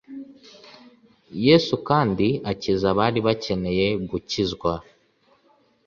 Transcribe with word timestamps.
Yesu 1.45 1.73
kandi 1.87 2.27
akiza 2.51 2.85
abari 2.93 3.19
bakeneye 3.27 3.87
gukizwa 4.09 4.71